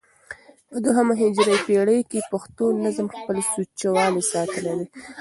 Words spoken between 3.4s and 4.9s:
سوچه والى ساتلى دئ.